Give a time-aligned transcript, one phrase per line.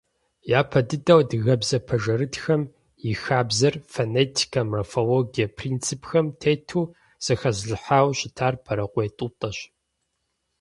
[0.59, 2.61] Япэ дыдэу адыгэбзэ пэжырытхэм
[3.09, 6.81] и хабзэр фонетикэ, морфологие принципхэм тету
[7.25, 9.57] зэхэзылъхьауэ щытар Борыкъуей Тӏутӏэщ.